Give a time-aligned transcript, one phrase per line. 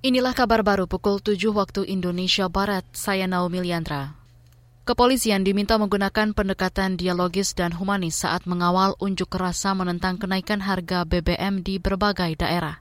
[0.00, 2.88] Inilah kabar baru pukul 7 waktu Indonesia Barat.
[2.96, 4.16] Saya Naomi Liandra.
[4.88, 11.60] Kepolisian diminta menggunakan pendekatan dialogis dan humanis saat mengawal unjuk rasa menentang kenaikan harga BBM
[11.60, 12.80] di berbagai daerah.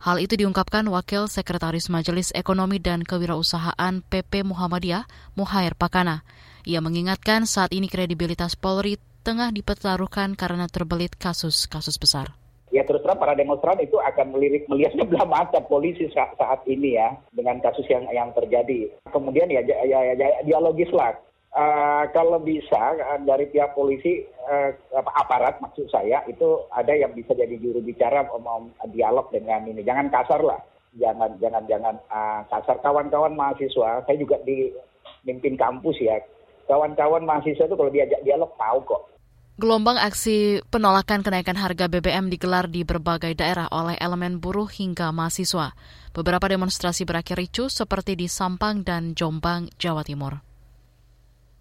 [0.00, 5.04] Hal itu diungkapkan Wakil Sekretaris Majelis Ekonomi dan Kewirausahaan PP Muhammadiyah,
[5.36, 6.24] Muhair Pakana.
[6.64, 12.32] Ia mengingatkan saat ini kredibilitas Polri tengah dipertaruhkan karena terbelit kasus-kasus besar
[12.74, 16.98] ya terus terang para demonstran itu akan melirik melihat sebelah mata polisi saat, saat ini
[16.98, 18.90] ya dengan kasus yang yang terjadi.
[19.14, 21.14] Kemudian ya, ya, ya, ya dialogis lah.
[21.54, 24.74] Uh, kalau bisa uh, dari pihak polisi uh,
[25.22, 29.86] aparat maksud saya itu ada yang bisa jadi juru bicara mau dialog dengan ini.
[29.86, 30.58] Jangan kasar lah.
[30.98, 32.82] Jangan jangan jangan uh, kasar.
[32.82, 34.74] Kawan-kawan mahasiswa saya juga di
[35.22, 36.18] mimpin kampus ya.
[36.66, 39.13] Kawan-kawan mahasiswa itu kalau diajak dialog tahu kok
[39.54, 45.78] Gelombang aksi penolakan kenaikan harga BBM digelar di berbagai daerah oleh elemen buruh hingga mahasiswa.
[46.10, 50.42] Beberapa demonstrasi berakhir ricu seperti di Sampang dan Jombang, Jawa Timur.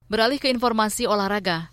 [0.10, 1.73] Beralih ke informasi olahraga,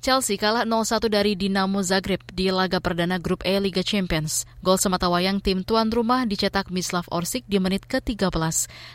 [0.00, 4.48] Chelsea kalah 0-1 dari Dinamo Zagreb di laga perdana grup E Liga Champions.
[4.64, 8.32] Gol sematawayang tim tuan rumah dicetak Mislav Orsic di menit ke-13.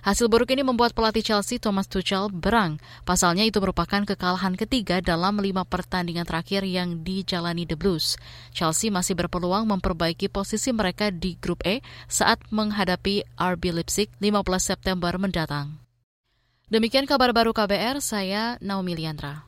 [0.02, 2.82] Hasil buruk ini membuat pelatih Chelsea Thomas Tuchel berang.
[3.06, 8.18] Pasalnya itu merupakan kekalahan ketiga dalam lima pertandingan terakhir yang dijalani The Blues.
[8.50, 15.14] Chelsea masih berpeluang memperbaiki posisi mereka di grup E saat menghadapi RB Leipzig 15 September
[15.22, 15.78] mendatang.
[16.66, 19.46] Demikian kabar baru KBR, saya Naomi Liandra.